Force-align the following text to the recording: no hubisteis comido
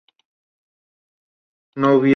no 1.75 1.97
hubisteis 1.97 1.99
comido 2.01 2.09